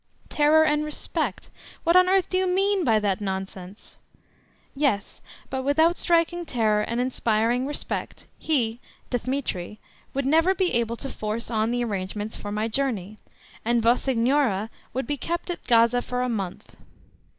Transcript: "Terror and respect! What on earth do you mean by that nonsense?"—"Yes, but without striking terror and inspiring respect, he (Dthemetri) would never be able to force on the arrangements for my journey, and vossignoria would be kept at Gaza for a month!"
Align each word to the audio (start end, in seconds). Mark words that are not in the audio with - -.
"Terror 0.29 0.65
and 0.65 0.83
respect! 0.83 1.51
What 1.83 1.95
on 1.95 2.09
earth 2.09 2.27
do 2.27 2.35
you 2.35 2.47
mean 2.47 2.83
by 2.83 2.97
that 2.97 3.21
nonsense?"—"Yes, 3.21 5.21
but 5.51 5.61
without 5.61 5.95
striking 5.95 6.43
terror 6.43 6.81
and 6.81 6.99
inspiring 6.99 7.67
respect, 7.67 8.25
he 8.39 8.79
(Dthemetri) 9.11 9.77
would 10.15 10.25
never 10.25 10.55
be 10.55 10.73
able 10.73 10.95
to 10.97 11.11
force 11.11 11.51
on 11.51 11.69
the 11.69 11.83
arrangements 11.83 12.35
for 12.35 12.51
my 12.51 12.67
journey, 12.67 13.19
and 13.63 13.83
vossignoria 13.83 14.71
would 14.91 15.05
be 15.05 15.17
kept 15.17 15.51
at 15.51 15.63
Gaza 15.67 16.01
for 16.01 16.23
a 16.23 16.29
month!" 16.29 16.77